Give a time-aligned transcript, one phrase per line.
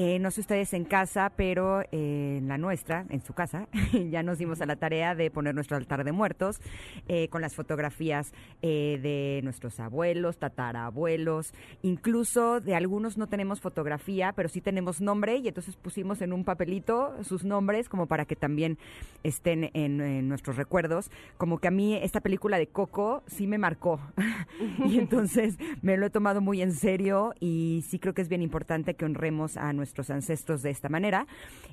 [0.00, 3.66] eh, no sé ustedes en casa, pero eh, en la nuestra, en su casa,
[4.10, 6.60] ya nos dimos a la tarea de poner nuestro altar de muertos
[7.08, 8.32] eh, con las fotografías
[8.62, 15.48] de nuestros abuelos, tatarabuelos, incluso de algunos no tenemos fotografía, pero sí tenemos nombre y
[15.48, 18.78] entonces pusimos en un papelito sus nombres como para que también
[19.24, 21.10] estén en, en nuestros recuerdos.
[21.38, 23.98] Como que a mí esta película de Coco sí me marcó
[24.86, 28.42] y entonces me lo he tomado muy en serio y sí creo que es bien
[28.42, 31.26] importante que honremos a nuestros nuestros ancestros de esta manera.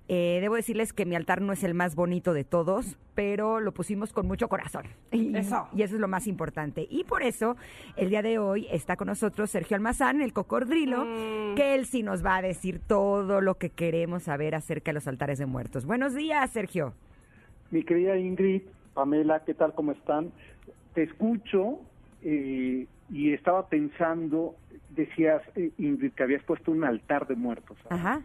[0.08, 3.74] Eh, debo decirles que mi altar no es el más bonito de todos, pero lo
[3.74, 4.86] pusimos con mucho corazón.
[5.12, 5.68] Y eso.
[5.76, 6.88] Y eso es lo más importante.
[6.90, 7.58] Y por eso,
[7.98, 11.56] el día de hoy está con nosotros Sergio Almazán, el cocodrilo, mm.
[11.56, 15.08] que él sí nos va a decir todo lo que queremos saber acerca de los
[15.08, 15.86] altares de muertos.
[15.86, 16.94] Buenos días, Sergio.
[17.72, 18.62] Mi querida Ingrid,
[18.94, 19.74] Pamela, ¿qué tal?
[19.74, 20.32] ¿Cómo están?
[20.94, 21.80] Te escucho
[22.24, 24.56] eh, y estaba pensando
[24.96, 27.78] decías, eh, Ingrid, que habías puesto un altar de muertos.
[27.90, 28.22] Ajá.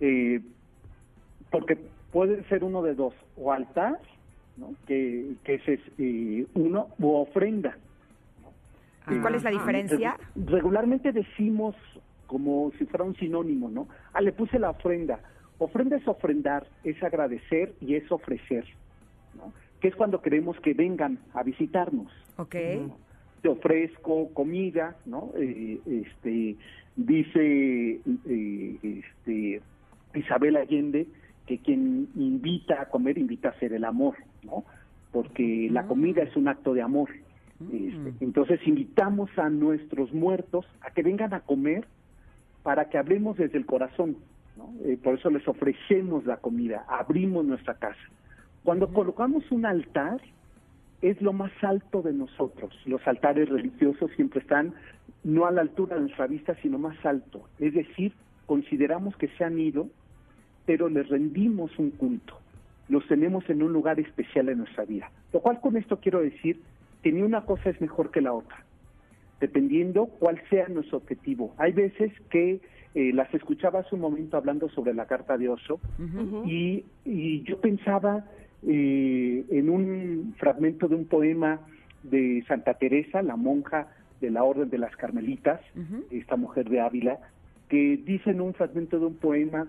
[0.00, 0.40] Eh,
[1.50, 1.78] porque
[2.12, 3.98] puede ser uno de dos, o altar,
[4.56, 4.74] ¿no?
[4.86, 7.76] que, que es eh, uno, o ofrenda.
[9.22, 10.16] ¿Cuál es la diferencia?
[10.34, 11.76] Regularmente decimos
[12.26, 13.86] como si fuera un sinónimo, ¿no?
[14.12, 15.20] Ah, le puse la ofrenda.
[15.58, 18.64] Ofrenda es ofrendar, es agradecer y es ofrecer,
[19.36, 19.52] ¿no?
[19.80, 22.10] Que es cuando queremos que vengan a visitarnos.
[22.36, 22.56] Ok
[23.42, 25.32] te ofrezco comida, ¿no?
[25.38, 26.56] Eh, este,
[26.96, 29.60] dice eh, este,
[30.14, 31.06] Isabel Allende
[31.46, 34.64] que quien invita a comer invita a hacer el amor, ¿no?
[35.12, 35.86] Porque la ah.
[35.86, 37.10] comida es un acto de amor.
[37.60, 38.16] Este, mm.
[38.20, 41.86] entonces invitamos a nuestros muertos a que vengan a comer
[42.62, 44.16] para que hablemos desde el corazón.
[44.56, 44.72] ¿no?
[44.84, 48.00] Eh, por eso les ofrecemos la comida, abrimos nuestra casa.
[48.64, 50.20] Cuando colocamos un altar,
[51.02, 52.74] es lo más alto de nosotros.
[52.86, 54.74] Los altares religiosos siempre están
[55.24, 57.48] no a la altura de nuestra vista, sino más alto.
[57.58, 58.12] Es decir,
[58.46, 59.88] consideramos que se han ido,
[60.64, 62.38] pero les rendimos un culto.
[62.88, 65.10] Los tenemos en un lugar especial en nuestra vida.
[65.32, 66.60] Lo cual con esto quiero decir
[67.02, 68.64] que ni una cosa es mejor que la otra,
[69.40, 71.54] dependiendo cuál sea nuestro objetivo.
[71.58, 72.60] Hay veces que
[72.94, 75.80] eh, las escuchaba hace un momento hablando sobre la carta de oso
[76.46, 78.24] y, y yo pensaba
[78.66, 81.60] eh, en un fragmento de un poema
[82.02, 83.88] de Santa Teresa, la monja
[84.20, 85.60] de la Orden de las Carmelitas,
[86.10, 87.18] esta mujer de Ávila,
[87.68, 89.66] que dice en un fragmento de un poema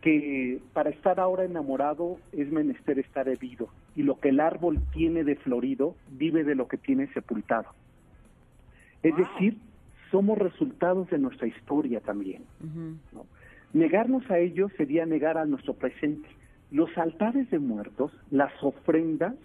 [0.00, 5.24] que para estar ahora enamorado es menester estar herido, y lo que el árbol tiene
[5.24, 7.70] de florido vive de lo que tiene sepultado.
[9.02, 9.56] Es decir,
[10.10, 12.42] somos resultados de nuestra historia también.
[13.72, 16.28] Negarnos a ello sería negar a nuestro presente.
[16.74, 19.36] Los altares de muertos, las ofrendas,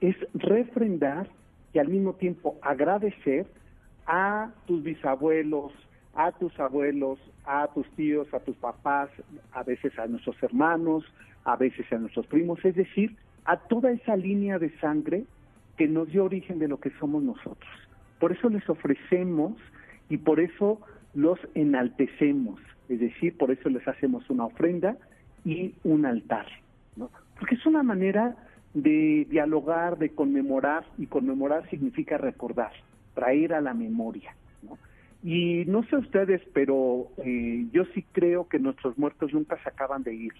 [0.00, 1.28] es refrendar
[1.72, 3.48] y al mismo tiempo agradecer
[4.06, 5.72] a tus bisabuelos,
[6.14, 9.10] a tus abuelos, a tus tíos, a tus papás,
[9.50, 11.04] a veces a nuestros hermanos,
[11.42, 15.24] a veces a nuestros primos, es decir, a toda esa línea de sangre
[15.76, 17.72] que nos dio origen de lo que somos nosotros.
[18.20, 19.54] Por eso les ofrecemos
[20.08, 20.80] y por eso
[21.12, 24.96] los enaltecemos, es decir, por eso les hacemos una ofrenda
[25.44, 26.46] y un altar,
[26.98, 27.10] ¿no?
[27.38, 28.36] Porque es una manera
[28.74, 32.72] de dialogar, de conmemorar, y conmemorar significa recordar.
[33.14, 34.32] traer a la memoria.
[34.62, 34.78] ¿no?
[35.24, 40.04] Y no sé ustedes, pero eh, yo sí creo que nuestros muertos nunca se acaban
[40.04, 40.32] de ir,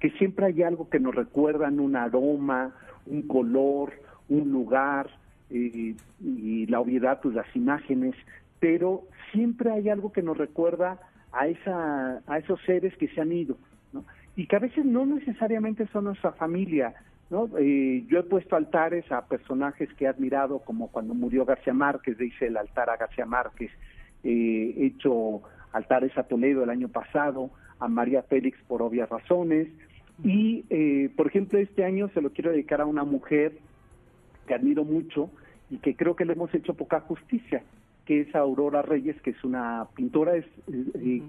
[0.00, 2.74] que siempre hay algo que nos recuerdan, un aroma,
[3.06, 3.92] un color,
[4.28, 5.10] un lugar,
[5.50, 8.14] eh, y la obviedad, pues las imágenes,
[8.60, 9.02] pero
[9.32, 10.98] siempre hay algo que nos recuerda
[11.32, 13.56] a, esa, a esos seres que se han ido.
[14.36, 16.94] Y que a veces no necesariamente son nuestra familia,
[17.30, 17.48] ¿no?
[17.58, 22.18] Eh, yo he puesto altares a personajes que he admirado, como cuando murió García Márquez,
[22.18, 23.70] dice el altar a García Márquez,
[24.22, 25.42] eh, he hecho
[25.72, 27.50] altares a Toledo el año pasado,
[27.80, 29.68] a María Félix por obvias razones,
[30.22, 33.58] y eh, por ejemplo este año se lo quiero dedicar a una mujer
[34.46, 35.30] que admiro mucho
[35.68, 37.62] y que creo que le hemos hecho poca justicia,
[38.06, 40.46] que es Aurora Reyes, que es una pintora, es
[40.94, 41.22] eh,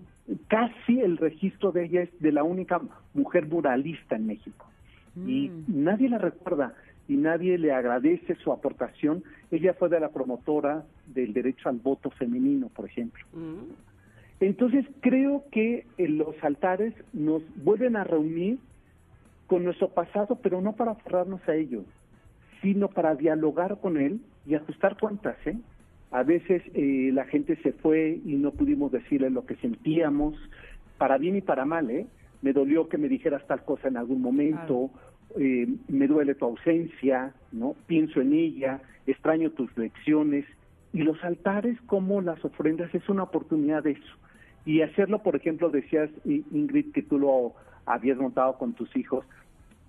[0.48, 2.80] casi el registro de ella es de la única
[3.14, 4.66] mujer muralista en México.
[5.26, 5.84] Y Mm.
[5.84, 6.74] nadie la recuerda
[7.08, 9.24] y nadie le agradece su aportación.
[9.50, 13.26] Ella fue de la promotora del derecho al voto femenino, por ejemplo.
[13.34, 13.72] Mm.
[14.40, 18.60] Entonces creo que eh, los altares nos vuelven a reunir
[19.48, 21.84] con nuestro pasado, pero no para aferrarnos a ello,
[22.62, 25.38] sino para dialogar con él y ajustar cuentas.
[25.48, 25.58] ¿eh?
[26.12, 30.36] A veces eh, la gente se fue y no pudimos decirle lo que sentíamos,
[30.98, 31.90] para bien y para mal.
[31.90, 32.08] ¿eh?
[32.42, 34.90] Me dolió que me dijeras tal cosa en algún momento,
[35.38, 40.46] eh, me duele tu ausencia, no pienso en ella, extraño tus lecciones.
[40.94, 44.18] Y los altares, como las ofrendas, es una oportunidad de eso.
[44.66, 47.54] Y hacerlo, por ejemplo, decías, Ingrid, que tú lo
[47.86, 49.26] habías montado con tus hijos.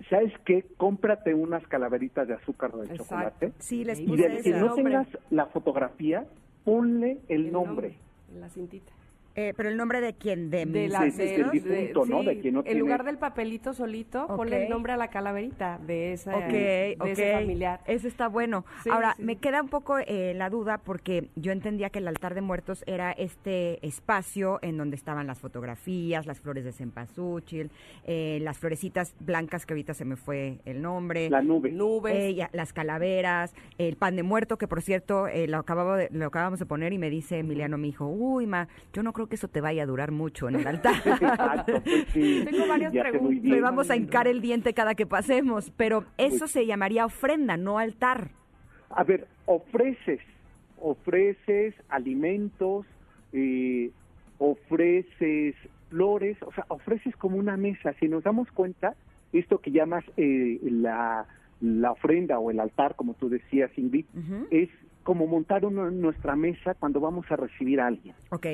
[0.09, 0.65] ¿Sabes qué?
[0.77, 3.05] Cómprate unas calaveritas de azúcar o de Exacto.
[3.05, 3.53] chocolate.
[3.59, 4.85] Sí, les Y Y puse del que no nombre.
[4.85, 6.25] tengas la fotografía,
[6.65, 7.95] ponle el, nombre.
[8.33, 8.93] En la cintita.
[9.41, 11.53] Eh, pero el nombre de quién, de, De la Sí, sí, del ceros?
[11.53, 12.21] difunto, ¿no?
[12.23, 14.63] sí, De quien no en tiene- lugar del papelito solito, ponle Ok.
[14.65, 17.07] el nombre a la calaverita de esa Ok, de ok.
[17.07, 17.81] ese familiar.
[17.87, 18.65] Ese está bueno.
[18.83, 19.23] Sí, Ahora, sí.
[19.23, 22.83] me queda un poco eh, la duda porque yo entendía que el altar de muertos
[22.89, 27.71] era este espacio en donde estaban las fotografías, las flores de cempasúchil,
[28.09, 31.31] eh, las florecitas blancas que ahorita se me fue el nombre.
[31.31, 31.71] La nube.
[31.71, 32.13] Nubes.
[32.13, 36.09] eh, ya, las calaveras, el pan de muerto, que por cierto eh, lo, acababa de-
[36.11, 39.28] lo acabamos de poner y me dice Emiliano, mi hijo, uy, ma, yo no creo
[39.29, 40.97] que eso te vaya a durar mucho en el altar.
[41.05, 42.45] Exacto, pues sí.
[42.51, 43.61] Tengo varias ya preguntas.
[43.61, 48.31] Vamos a hincar el diente cada que pasemos, pero eso se llamaría ofrenda, no altar.
[48.91, 50.21] A ver, ofreces,
[50.81, 52.87] ofreces alimentos,
[53.33, 53.91] eh,
[54.39, 55.55] ofreces
[55.91, 57.95] flores, o sea, ofreces como una mesa.
[58.01, 58.95] Si nos damos cuenta,
[59.33, 61.27] esto que llamas eh, la,
[61.61, 64.07] la ofrenda o el altar, como tú decías, Ingrid,
[64.51, 64.69] es
[65.03, 68.15] como montar uno en nuestra mesa cuando vamos a recibir a alguien.
[68.31, 68.47] Ok,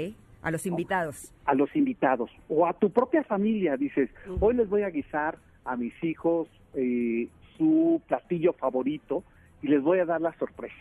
[0.44, 1.32] a los invitados.
[1.46, 3.76] a los invitados o a tu propia familia.
[3.76, 4.10] Dices,
[4.40, 9.24] hoy les voy a guisar a mis hijos eh, su platillo favorito
[9.62, 10.74] y les voy a dar la sorpresa.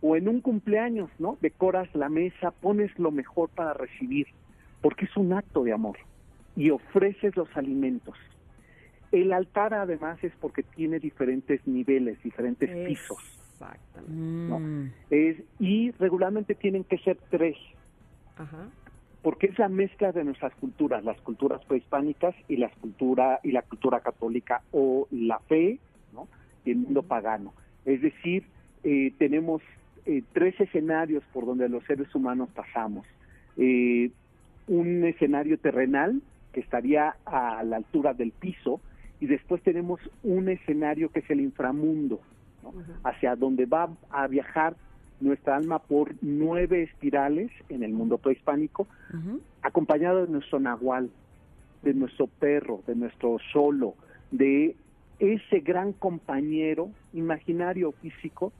[0.00, 1.36] O en un cumpleaños, ¿no?
[1.40, 4.28] Decoras la mesa, pones lo mejor para recibir,
[4.80, 5.98] porque es un acto de amor
[6.54, 8.16] y ofreces los alimentos.
[9.10, 13.18] El altar además es porque tiene diferentes niveles, diferentes pisos.
[13.54, 14.12] Exactamente.
[14.14, 14.92] Mm.
[15.10, 17.56] Es, y regularmente tienen que ser tres,
[18.38, 18.68] Ajá.
[19.22, 23.62] porque es la mezcla de nuestras culturas, las culturas prehispánicas y las cultura y la
[23.62, 25.78] cultura católica o la fe,
[26.12, 26.28] ¿no?
[26.64, 27.52] Y el mundo pagano.
[27.84, 28.44] Es decir,
[28.84, 29.60] eh, tenemos
[30.06, 33.06] eh, tres escenarios por donde los seres humanos pasamos.
[33.56, 34.10] Eh,
[34.68, 36.22] un escenario terrenal
[36.52, 38.80] que estaría a la altura del piso
[39.20, 42.20] y después tenemos un escenario que es el inframundo,
[42.62, 42.72] ¿no?
[43.04, 44.76] hacia donde va a viajar
[45.20, 48.86] nuestra alma por nueve espirales en el mundo prehispánico,
[49.62, 51.10] acompañado de nuestro nahual,
[51.82, 53.94] de nuestro perro, de nuestro solo,
[54.30, 54.76] de
[55.18, 58.52] ese gran compañero imaginario físico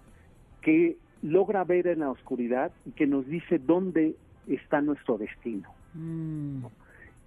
[0.63, 4.15] que logra ver en la oscuridad y que nos dice dónde
[4.47, 5.69] está nuestro destino.
[5.95, 6.65] Mm.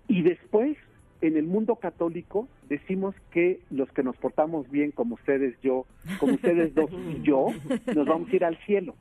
[0.08, 0.78] Y después,
[1.22, 5.86] en el mundo católico, decimos que los que nos portamos bien, como ustedes, yo,
[6.20, 7.48] como ustedes dos y yo,
[7.96, 8.96] nos vamos a ir al cielo.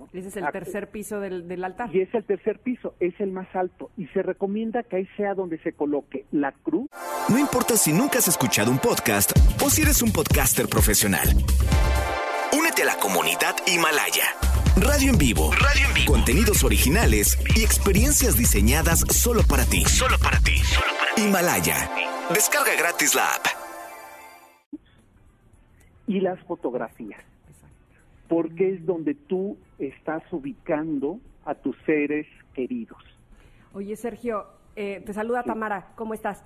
[0.00, 0.08] ¿No?
[0.12, 1.94] Ese es el Ah, tercer piso del, del altar.
[1.94, 3.90] Y es el tercer piso, es el más alto.
[3.96, 6.88] Y se recomienda que ahí sea donde se coloque la cruz.
[7.28, 11.28] No importa si nunca has escuchado un podcast o si eres un podcaster profesional.
[12.58, 14.24] Únete a la comunidad Himalaya.
[14.76, 15.50] Radio en vivo.
[15.52, 16.12] Radio en vivo.
[16.12, 19.84] Contenidos originales y experiencias diseñadas solo para ti.
[19.84, 20.54] Solo para ti.
[21.16, 21.90] Himalaya.
[22.32, 23.46] Descarga gratis la app.
[26.06, 27.20] y las fotografías,
[28.30, 32.98] porque es donde tú estás ubicando a tus seres queridos.
[33.74, 34.46] Oye, Sergio,
[34.76, 35.88] eh, te saluda Tamara.
[35.96, 36.42] ¿Cómo estás?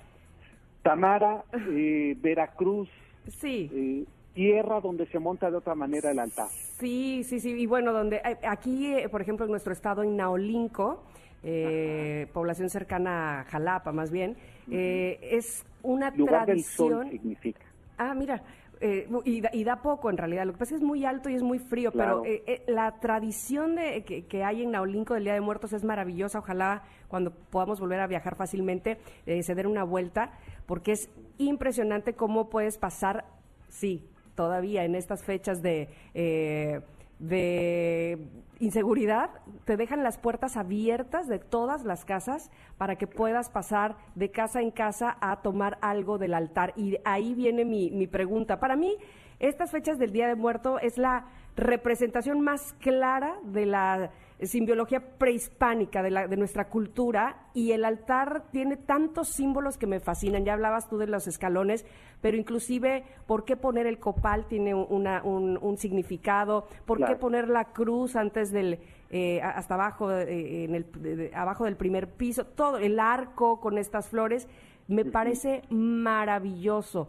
[0.82, 2.88] Tamara, eh, Veracruz,
[3.28, 3.70] Sí.
[3.72, 6.48] eh, tierra donde se monta de otra manera el altar.
[6.48, 7.50] Sí, sí, sí.
[7.52, 11.04] Y bueno, donde eh, aquí, eh, por ejemplo, en nuestro estado, en Naolinco,
[11.42, 14.36] eh, población cercana a Jalapa, más bien,
[14.70, 17.10] eh, es una Lugar del sol tradición.
[17.10, 17.60] significa.
[17.98, 18.42] Ah, mira.
[18.86, 20.44] Eh, y, da, y da poco en realidad.
[20.44, 22.20] Lo que pasa es que es muy alto y es muy frío, Claro.
[22.22, 25.72] pero eh, eh, la tradición de, que, que hay en Naolinco del Día de Muertos
[25.72, 26.38] es maravillosa.
[26.40, 30.32] Ojalá cuando podamos volver a viajar fácilmente eh, se den una vuelta,
[30.66, 33.24] porque es impresionante cómo puedes pasar,
[33.68, 36.80] sí, todavía en estas fechas de, eh,
[37.18, 38.28] de
[38.60, 39.30] inseguridad,
[39.64, 44.60] te dejan las puertas abiertas de todas las casas para que puedas pasar de casa
[44.60, 46.72] en casa a tomar algo del altar.
[46.76, 48.60] Y ahí viene mi, mi pregunta.
[48.60, 48.96] Para mí,
[49.40, 54.10] estas fechas del Día de Muerto es la representación más clara de la
[54.46, 60.00] simbiología prehispánica de, la, de nuestra cultura y el altar tiene tantos símbolos que me
[60.00, 60.44] fascinan.
[60.44, 61.84] Ya hablabas tú de los escalones,
[62.20, 67.48] pero inclusive por qué poner el copal tiene una- un, un significado, por qué poner
[67.48, 68.78] la cruz antes del
[69.10, 73.78] eh, hasta abajo eh, en el de- abajo del primer piso, todo el arco con
[73.78, 74.48] estas flores
[74.88, 77.08] me parece maravilloso.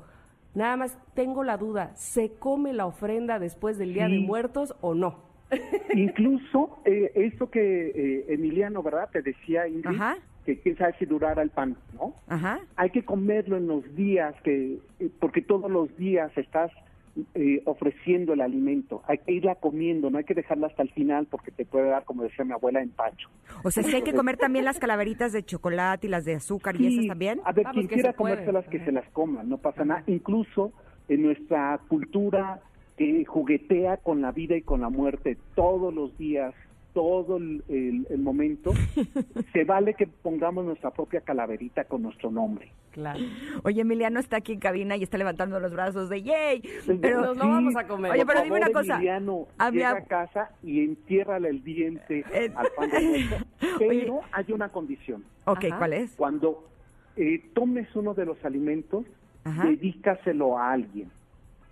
[0.54, 4.20] Nada más tengo la duda, ¿se come la ofrenda después del Día de.
[4.20, 5.25] Muertos o no?
[5.94, 9.10] Incluso eh, esto que eh, Emiliano, ¿verdad?
[9.12, 10.18] Te decía, Ingrid, Ajá.
[10.46, 12.16] que quién sabe si durara el pan, ¿no?
[12.28, 12.60] Ajá.
[12.75, 16.72] Hay que comerlo en los días, que eh, porque todos los días estás
[17.34, 19.02] eh, ofreciendo el alimento.
[19.08, 22.04] Hay que irla comiendo, no hay que dejarla hasta el final porque te puede dar,
[22.04, 23.30] como decía mi abuela, empacho.
[23.64, 26.75] O sea, sí hay que comer también las calaveritas de chocolate y las de azúcar
[26.80, 27.40] y esas también.
[27.46, 30.04] A ver, Vamos, quien quiera comérselas, que se las coma, no pasa nada.
[30.08, 30.74] Incluso
[31.08, 32.60] en nuestra cultura
[32.98, 36.54] que juguetea con la vida y con la muerte todos los días,
[36.94, 38.72] todo el, el- el momento,
[39.54, 42.72] se vale que pongamos nuestra propia calaverita con nuestro nombre.
[42.92, 43.20] Claro.
[43.66, 46.62] Oye, Emiliano está aquí en cabina y está levantando los brazos de ¡yay!
[47.02, 48.14] Pero, Nos lo vamos a comer.
[48.14, 48.94] Oye, pero dime una cosa.
[48.96, 52.54] Emiliano, A llega a casa y entiérrale el diente Eh.
[52.56, 53.46] al pan de muerto.
[53.78, 54.25] Pero Oye.
[54.32, 55.25] hay una condición.
[55.44, 55.78] Ok, Ajá.
[55.80, 56.16] ¿cuál es?
[56.16, 56.70] Cuando
[57.18, 59.04] eh, tomes uno de los alimentos,
[59.44, 59.66] Ajá.
[59.66, 61.12] dedícaselo a alguien.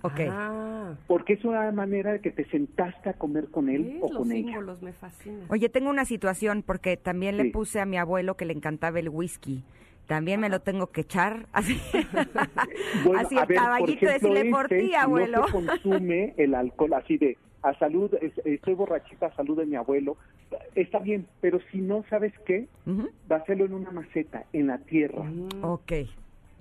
[0.03, 0.19] Ok.
[0.29, 3.95] Ah, Porque es una manera de que te sentaste a comer con él ¿ves?
[4.01, 4.48] o los con ella.
[4.48, 5.45] símbolos me fascinan.
[5.50, 7.50] Oye, tengo una situación porque también le Sí.
[7.51, 9.63] puse a mi abuelo que le encantaba el whisky.
[10.07, 11.79] También me lo tengo que echar, así,
[13.05, 15.38] Bueno, así a el ver, por caballito ejemplo, decirle por este, ti, si abuelo.
[15.39, 19.65] No se consume el alcohol así de a salud, es- estoy borrachita a salud de
[19.65, 20.17] mi abuelo.
[20.75, 23.10] Está bien, pero si no sabes qué, Ujú.
[23.31, 25.24] va a hacerlo en una maceta, en la tierra.
[25.24, 25.91] Mm, Ok,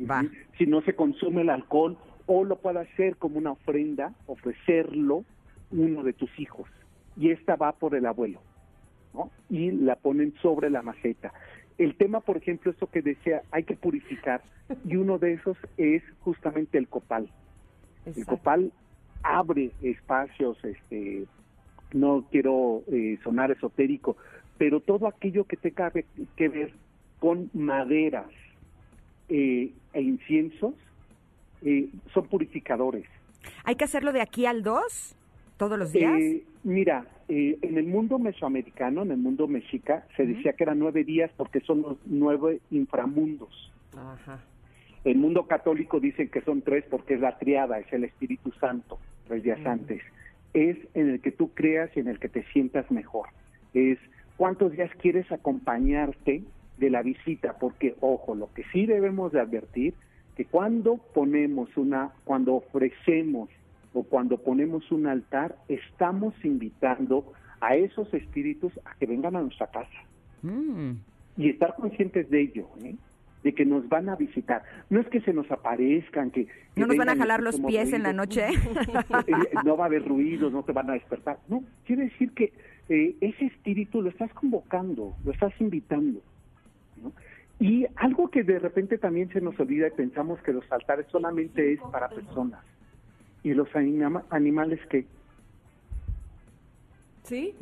[0.09, 0.21] va.
[0.21, 0.31] Ujú.
[0.59, 5.25] Si no se consume el alcohol, o lo puede hacer como una ofrenda, ofrecerlo
[5.71, 6.69] uno de tus hijos.
[7.17, 8.41] Y esta va por el abuelo,
[9.15, 9.31] ¿no?
[9.51, 11.33] Y la ponen sobre la maceta.
[11.79, 14.43] El tema, por ejemplo, esto que decía, hay que purificar,
[14.85, 17.29] y uno de esos es justamente el copal.
[18.05, 18.73] El copal
[19.23, 21.27] abre espacios, este,
[21.93, 24.17] no quiero eh, sonar esotérico,
[24.59, 25.93] pero todo aquello que tenga
[26.37, 26.73] que ver
[27.19, 28.31] con maderas
[29.29, 30.75] eh, e inciensos
[31.65, 33.07] eh, son purificadores.
[33.65, 35.17] ¿Hay que hacerlo de aquí al 2?
[35.57, 36.21] ¿Todos los días?
[36.21, 40.79] Eh, mira, eh, en el mundo mesoamericano, en el mundo mexica, se decía que eran
[40.79, 43.73] nueve días porque son los nueve inframundos.
[43.97, 44.41] Ajá.
[45.05, 48.99] El mundo católico dicen que son tres porque es la triada, es el Espíritu Santo,
[49.27, 50.03] tres días antes.
[50.55, 53.29] Es en el que tú creas y en el que te sientas mejor.
[53.75, 53.99] Es
[54.37, 56.43] cuántos días quieres acompañarte
[56.79, 59.95] de la visita, porque ojo, lo que sí debemos de advertir
[60.37, 63.51] que cuando ponemos una, cuando ofrecemos
[63.93, 69.67] o cuando ponemos un altar, estamos invitando a esos espíritus a que vengan a nuestra
[69.69, 70.03] casa
[70.43, 70.95] Mm.
[71.37, 72.97] y estar conscientes de ello, ¿eh?
[73.43, 74.63] de que nos van a visitar.
[74.91, 76.47] No es que se nos aparezcan, que...
[76.47, 78.47] que ¿No nos van a jalar los pies en la noche?
[79.27, 79.33] Eh,
[79.65, 81.39] no va a haber ruidos, no te van a despertar.
[81.49, 82.53] No, quiere decir que
[82.89, 86.21] eh, ese espíritu lo estás convocando, lo estás invitando.
[87.63, 91.75] Y algo que de repente también se nos olvida y pensamos que los altares solamente
[91.75, 92.61] es para personas.
[93.45, 95.07] Y los anima- animales que
[97.23, 97.55] ¿Sí?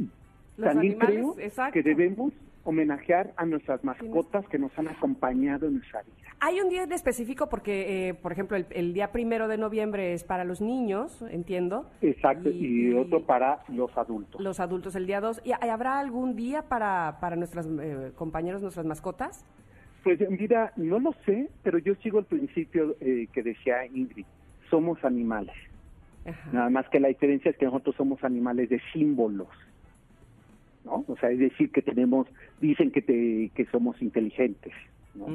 [0.56, 1.72] Los también animales, creo exacto.
[1.74, 2.32] que debemos
[2.64, 6.14] homenajear a nuestras mascotas que nos han acompañado en nuestra vida.
[6.40, 10.14] Hay un día en específico porque, eh, por ejemplo, el, el día primero de noviembre
[10.14, 11.90] es para los niños, entiendo.
[12.00, 14.40] Exacto, y, otro para los adultos.
[14.40, 15.42] Los adultos el día 2.
[15.44, 19.44] ¿Y habrá algún día para, para nuestros eh, compañeros, nuestras mascotas?
[20.02, 24.24] Pues mira, no lo sé, pero yo sigo el principio eh, que decía Ingrid,
[24.70, 25.54] somos animales.
[26.24, 26.50] Ajá.
[26.52, 29.48] Nada más que la diferencia es que nosotros somos animales de símbolos.
[30.84, 31.04] ¿No?
[31.08, 32.26] O sea, es decir, que tenemos,
[32.60, 34.72] dicen que, te, que somos inteligentes.
[35.14, 35.26] ¿no?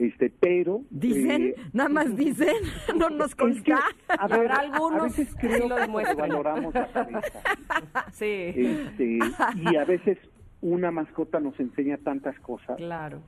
[0.00, 2.54] Este, pero dicen, eh, nada más dicen,
[2.96, 3.80] no nos es que, consta.
[4.08, 7.20] a ver, algunos a veces creo lo que valoramos la cabeza.
[8.12, 9.18] Sí, Este,
[9.56, 10.16] y a veces
[10.62, 13.20] una mascota nos enseña tantas cosas, claro.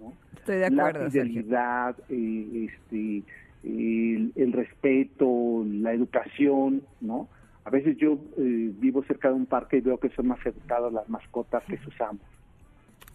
[0.00, 0.12] ¿No?
[0.36, 3.22] Estoy de acuerdo, la fidelidad, eh, este,
[3.64, 7.28] el, el respeto, la educación, ¿no?
[7.64, 10.92] A veces yo eh, vivo cerca de un parque y veo que son más educadas
[10.92, 12.22] las mascotas que sus amos.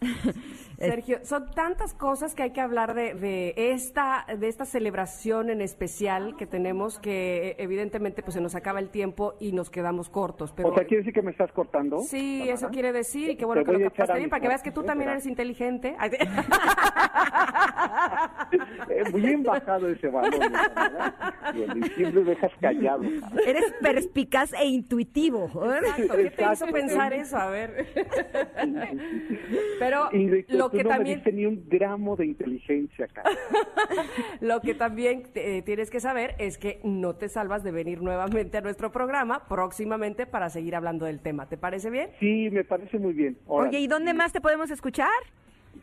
[0.78, 5.60] Sergio, son tantas cosas que hay que hablar de, de esta de esta celebración en
[5.60, 10.08] especial que tenemos que eh, evidentemente pues se nos acaba el tiempo y nos quedamos
[10.08, 10.52] cortos.
[10.52, 12.00] Pero o sea, ¿quiere decir que me estás cortando?
[12.00, 12.54] sí, Tamara?
[12.54, 14.76] eso quiere decir y qué bueno que lo captaste bien para que veas que tú
[14.76, 15.96] corte, también eres inteligente.
[18.88, 20.08] Eh, muy bien bajado ese.
[21.64, 23.02] Y siempre dejas callado.
[23.46, 25.44] Eres perspicaz e intuitivo.
[25.46, 27.36] Exacto, ¿Qué te hizo pensar eso?
[27.36, 27.86] A ver.
[29.78, 33.30] Pero Ingrid, lo tú que no también me diste ni un gramo de inteligencia, cara.
[34.40, 38.58] Lo que también eh, tienes que saber es que no te salvas de venir nuevamente
[38.58, 41.48] a nuestro programa próximamente para seguir hablando del tema.
[41.48, 42.10] ¿Te parece bien?
[42.20, 43.36] Sí, me parece muy bien.
[43.46, 45.10] Oye, ¿y dónde más te podemos escuchar?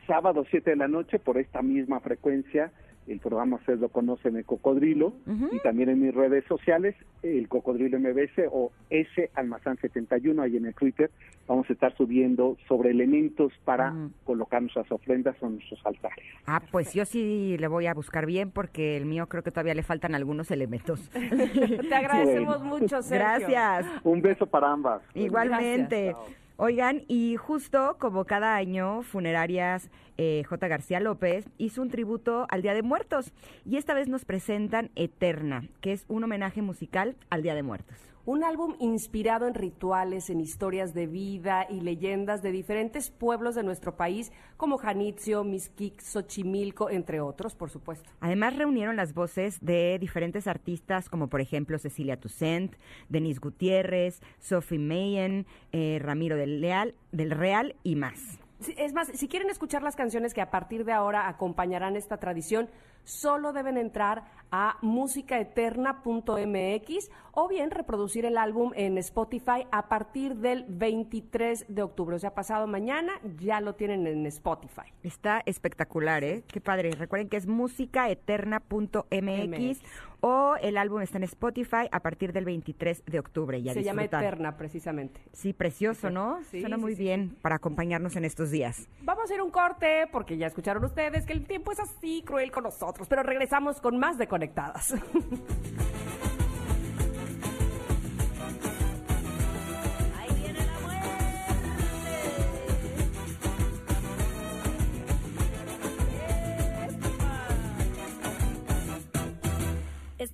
[0.08, 2.72] sábado 7 de la noche por esta misma frecuencia.
[3.10, 5.14] El programa ustedes lo conocen, el Cocodrilo,
[5.52, 10.68] y también en mis redes sociales, el Cocodrilo MBS o S Almazán 71, ahí en
[10.68, 11.10] el Twitter,
[11.48, 13.94] vamos a estar subiendo sobre elementos para
[14.26, 16.24] colocar nuestras ofrendas o nuestros altares.
[16.46, 19.74] Ah, pues yo sí le voy a buscar bien porque el mío creo que todavía
[19.74, 21.10] le faltan algunos elementos.
[21.90, 23.48] Te agradecemos mucho, Sergio.
[23.48, 23.88] Gracias.
[24.04, 25.02] Un beso para ambas.
[25.16, 26.14] Igualmente.
[26.14, 26.38] Gracias.
[26.62, 29.90] Oigan, y justo como cada año, Funerarias
[30.22, 30.68] eh, J.
[30.68, 33.32] García López hizo un tributo al Día de Muertos
[33.66, 37.96] y esta vez nos presentan Eterna, que es un homenaje musical al Día de Muertos.
[38.26, 43.64] Un álbum inspirado en rituales, en historias de vida y leyendas de diferentes pueblos de
[43.64, 48.12] nuestro país, como Janitzio, Mixquic, Xochimilco, entre otros, por supuesto.
[48.20, 52.76] Además reunieron las voces de diferentes artistas como por ejemplo Cecilia Toussaint,
[53.08, 58.39] Denise Gutiérrez, Sophie Mayen, eh, Ramiro del Leal, del Real y más.
[58.78, 62.70] Es más, si quieren escuchar las canciones que a partir de ahora acompañarán esta tradición,
[63.04, 70.66] solo deben entrar a musicaeterna.mx o bien reproducir el álbum en Spotify a partir del
[70.68, 72.16] 23 de octubre.
[72.16, 74.92] O sea, pasado mañana ya lo tienen en Spotify.
[75.04, 76.44] Está espectacular, ¿eh?
[76.48, 76.92] Qué padre.
[76.92, 79.82] Recuerden que es musicaeterna.mx MX.
[80.22, 83.62] O el álbum está en Spotify a partir del 23 de octubre.
[83.62, 85.22] Ya Se llama Eterna, precisamente.
[85.34, 86.40] Sí, precioso, ¿no?
[86.50, 87.04] Sí, Suena sí, muy sí.
[87.04, 88.88] bien para acompañarnos en estos días.
[89.02, 92.52] Vamos a ir un corte porque ya escucharon ustedes que el tiempo es así cruel
[92.52, 94.94] con nosotros, pero regresamos con más de Conectadas.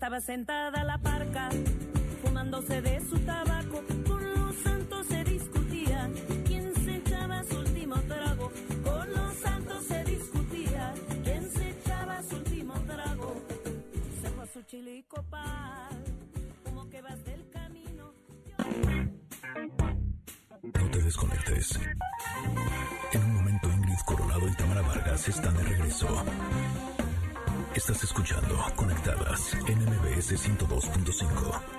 [0.05, 1.49] Estaba sentada la parca,
[2.23, 3.83] fumándose de su tabaco.
[4.07, 6.07] Con los santos se discutía
[6.45, 8.51] quién se echaba su último trago.
[8.83, 13.41] Con los santos se discutía quién se echaba su último trago.
[14.43, 16.03] A su chile y copal,
[16.63, 18.13] como que vas del camino.
[20.61, 21.79] No te desconectes.
[23.11, 26.07] En un momento Ingrid Coronado y Tamara Vargas están de regreso.
[27.75, 31.74] Estás escuchando Conectadas en MBS 102.5.